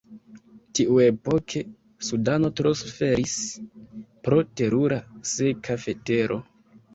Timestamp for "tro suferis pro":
2.61-4.41